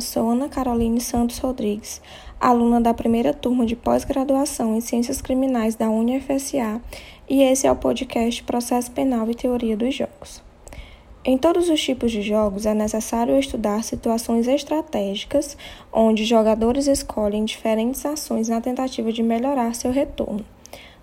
Sou 0.00 0.30
Ana 0.30 0.48
Caroline 0.48 1.00
Santos 1.00 1.38
Rodrigues, 1.38 2.00
aluna 2.40 2.80
da 2.80 2.94
primeira 2.94 3.32
turma 3.34 3.66
de 3.66 3.76
pós-graduação 3.76 4.76
em 4.76 4.80
Ciências 4.80 5.20
Criminais 5.20 5.74
da 5.74 5.90
UniFSA, 5.90 6.80
e 7.28 7.42
esse 7.42 7.66
é 7.66 7.72
o 7.72 7.76
podcast 7.76 8.42
Processo 8.42 8.90
Penal 8.90 9.30
e 9.30 9.34
Teoria 9.34 9.76
dos 9.76 9.94
Jogos. 9.94 10.42
Em 11.24 11.38
todos 11.38 11.68
os 11.68 11.80
tipos 11.80 12.10
de 12.10 12.20
jogos 12.20 12.66
é 12.66 12.74
necessário 12.74 13.38
estudar 13.38 13.84
situações 13.84 14.48
estratégicas 14.48 15.56
onde 15.92 16.24
jogadores 16.24 16.86
escolhem 16.86 17.44
diferentes 17.44 18.04
ações 18.04 18.48
na 18.48 18.60
tentativa 18.60 19.12
de 19.12 19.22
melhorar 19.22 19.74
seu 19.74 19.92
retorno. 19.92 20.44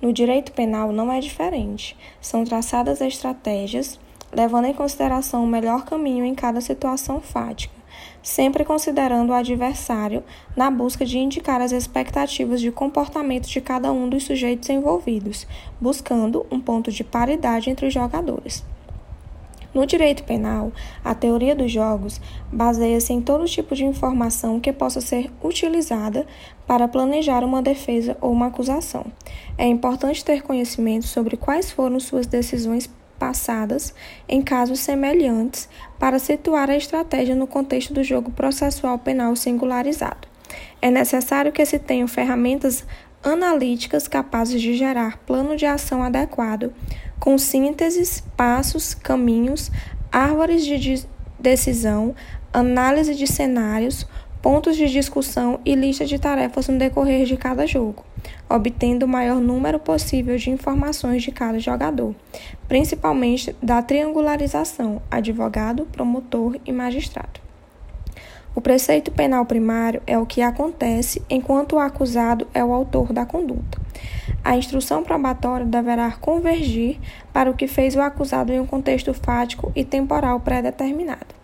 No 0.00 0.12
direito 0.12 0.52
penal 0.52 0.92
não 0.92 1.12
é 1.12 1.20
diferente. 1.20 1.96
São 2.20 2.44
traçadas 2.44 3.00
estratégias 3.00 3.98
levando 4.32 4.66
em 4.66 4.74
consideração 4.74 5.44
o 5.44 5.46
melhor 5.46 5.84
caminho 5.84 6.24
em 6.24 6.34
cada 6.34 6.60
situação 6.60 7.20
fática, 7.20 7.74
sempre 8.22 8.64
considerando 8.64 9.30
o 9.30 9.34
adversário 9.34 10.22
na 10.56 10.70
busca 10.70 11.04
de 11.04 11.18
indicar 11.18 11.60
as 11.60 11.72
expectativas 11.72 12.60
de 12.60 12.70
comportamento 12.70 13.48
de 13.48 13.60
cada 13.60 13.92
um 13.92 14.08
dos 14.08 14.24
sujeitos 14.24 14.68
envolvidos, 14.68 15.46
buscando 15.80 16.46
um 16.50 16.60
ponto 16.60 16.90
de 16.90 17.04
paridade 17.04 17.70
entre 17.70 17.86
os 17.86 17.94
jogadores. 17.94 18.64
No 19.76 19.84
direito 19.84 20.24
penal, 20.24 20.72
a 21.04 21.14
teoria 21.14 21.54
dos 21.54 21.70
jogos 21.70 22.18
baseia-se 22.50 23.12
em 23.12 23.20
todo 23.20 23.44
tipo 23.44 23.74
de 23.74 23.84
informação 23.84 24.58
que 24.58 24.72
possa 24.72 25.02
ser 25.02 25.30
utilizada 25.44 26.26
para 26.66 26.88
planejar 26.88 27.44
uma 27.44 27.60
defesa 27.60 28.16
ou 28.22 28.32
uma 28.32 28.46
acusação. 28.46 29.04
É 29.58 29.66
importante 29.66 30.24
ter 30.24 30.40
conhecimento 30.40 31.06
sobre 31.06 31.36
quais 31.36 31.70
foram 31.70 32.00
suas 32.00 32.26
decisões 32.26 32.88
passadas 33.18 33.94
em 34.28 34.40
casos 34.42 34.80
semelhantes 34.80 35.68
para 35.98 36.18
situar 36.18 36.70
a 36.70 36.76
estratégia 36.76 37.34
no 37.34 37.46
contexto 37.46 37.92
do 37.92 38.04
jogo 38.04 38.30
processual 38.30 38.98
penal 38.98 39.34
singularizado. 39.34 40.28
É 40.80 40.90
necessário 40.90 41.52
que 41.52 41.64
se 41.64 41.78
tenham 41.78 42.06
ferramentas 42.06 42.84
analíticas 43.22 44.06
capazes 44.06 44.60
de 44.60 44.76
gerar 44.76 45.18
plano 45.26 45.56
de 45.56 45.66
ação 45.66 46.02
adequado, 46.02 46.72
com 47.18 47.36
sínteses, 47.36 48.22
passos, 48.36 48.94
caminhos, 48.94 49.70
árvores 50.12 50.64
de 50.64 51.04
decisão, 51.38 52.14
análise 52.52 53.14
de 53.14 53.26
cenários, 53.26 54.06
pontos 54.46 54.76
de 54.76 54.86
discussão 54.88 55.58
e 55.64 55.74
lista 55.74 56.04
de 56.04 56.20
tarefas 56.20 56.68
no 56.68 56.78
decorrer 56.78 57.26
de 57.26 57.36
cada 57.36 57.66
jogo, 57.66 58.04
obtendo 58.48 59.04
o 59.04 59.08
maior 59.08 59.40
número 59.40 59.76
possível 59.76 60.36
de 60.36 60.50
informações 60.50 61.24
de 61.24 61.32
cada 61.32 61.58
jogador, 61.58 62.14
principalmente 62.68 63.56
da 63.60 63.82
triangularização 63.82 65.02
advogado, 65.10 65.84
promotor 65.86 66.60
e 66.64 66.70
magistrado. 66.70 67.40
O 68.54 68.60
preceito 68.60 69.10
penal 69.10 69.44
primário 69.44 70.00
é 70.06 70.16
o 70.16 70.24
que 70.24 70.40
acontece 70.40 71.20
enquanto 71.28 71.74
o 71.74 71.80
acusado 71.80 72.46
é 72.54 72.64
o 72.64 72.72
autor 72.72 73.12
da 73.12 73.26
conduta. 73.26 73.80
A 74.44 74.56
instrução 74.56 75.02
probatória 75.02 75.66
deverá 75.66 76.12
convergir 76.12 77.00
para 77.32 77.50
o 77.50 77.54
que 77.54 77.66
fez 77.66 77.96
o 77.96 78.00
acusado 78.00 78.52
em 78.52 78.60
um 78.60 78.66
contexto 78.66 79.12
fático 79.12 79.72
e 79.74 79.84
temporal 79.84 80.38
pré-determinado. 80.38 81.34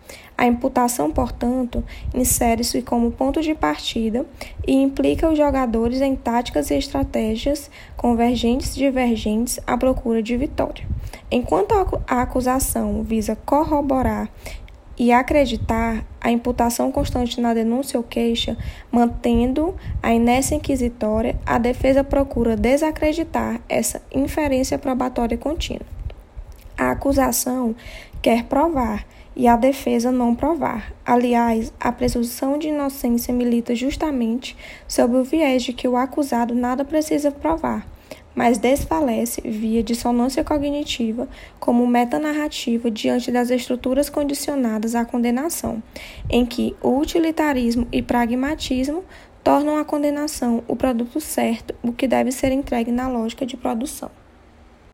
A 0.43 0.47
imputação, 0.49 1.09
portanto, 1.13 1.85
insere-se 2.13 2.83
como 2.83 3.13
ponto 3.13 3.41
de 3.41 3.55
partida 3.55 4.27
e 4.67 4.73
implica 4.73 5.31
os 5.31 5.39
jogadores 5.39 6.01
em 6.01 6.17
táticas 6.17 6.69
e 6.73 6.75
estratégias 6.75 7.71
convergentes 7.97 8.75
e 8.75 8.81
divergentes 8.81 9.61
à 9.65 9.79
procura 9.79 10.21
de 10.21 10.37
vitória. 10.37 10.85
Enquanto 11.31 11.71
a 12.09 12.23
acusação 12.23 13.05
visa 13.05 13.37
corroborar 13.47 14.29
e 14.99 15.13
acreditar 15.13 16.05
a 16.21 16.33
imputação 16.33 16.91
constante 16.91 17.41
na 17.41 17.55
denúncia 17.55 17.97
ou 17.97 18.03
queixa, 18.03 18.59
mantendo 18.91 19.77
a 20.03 20.13
inércia 20.13 20.57
inquisitória, 20.57 21.39
a 21.47 21.57
defesa 21.57 22.03
procura 22.03 22.57
desacreditar 22.57 23.61
essa 23.69 24.03
inferência 24.13 24.77
probatória 24.77 25.39
contínua. 25.39 25.87
A 26.77 26.91
acusação 26.91 27.77
quer 28.21 28.43
provar 28.43 29.07
e 29.35 29.49
a 29.49 29.57
defesa 29.57 30.13
não 30.13 30.35
provar. 30.35 30.93
Aliás, 31.05 31.73
a 31.81 31.91
presunção 31.91 32.59
de 32.59 32.69
inocência 32.69 33.33
milita 33.33 33.75
justamente 33.75 34.57
sob 34.87 35.17
o 35.17 35.25
viés 35.25 35.63
de 35.63 35.73
que 35.73 35.89
o 35.89 35.97
acusado 35.97 36.55
nada 36.55 36.85
precisa 36.85 37.31
provar, 37.31 37.87
mas 38.35 38.59
desfalece 38.59 39.41
via 39.43 39.83
dissonância 39.83 40.45
cognitiva 40.45 41.29
como 41.59 41.87
metanarrativa 41.87 42.91
diante 42.91 43.31
das 43.31 43.51
estruturas 43.51 44.09
condicionadas 44.09 44.95
à 44.95 45.05
condenação, 45.05 45.83
em 46.31 46.45
que 46.45 46.75
o 46.83 46.99
utilitarismo 46.99 47.87
e 47.93 48.03
pragmatismo 48.03 49.05
tornam 49.43 49.77
a 49.77 49.85
condenação 49.85 50.63
o 50.69 50.77
produto 50.77 51.21
certo, 51.21 51.75
o 51.83 51.93
que 51.93 52.07
deve 52.07 52.31
ser 52.31 52.53
entregue 52.53 52.93
na 52.93 53.09
lógica 53.09 53.45
de 53.45 53.57
produção. 53.57 54.22